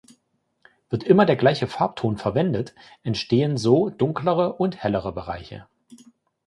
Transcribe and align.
Wird 0.89 1.03
immer 1.03 1.27
der 1.27 1.35
gleiche 1.35 1.67
Farbton 1.67 2.17
verwendet, 2.17 2.73
entstehen 3.03 3.55
so 3.57 3.91
dunklere 3.91 4.53
und 4.53 4.81
hellere 4.81 5.11
Bereiche. 5.13 5.67